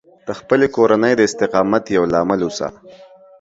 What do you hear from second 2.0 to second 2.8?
لامل اوسه